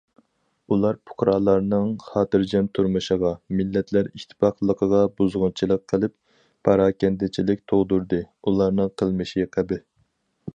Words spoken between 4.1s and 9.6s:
ئىتتىپاقلىقىغا بۇزغۇنچىلىق قىلىپ، پاراكەندىچىلىك تۇغدۇردى، ئۇلارنىڭ قىلمىشى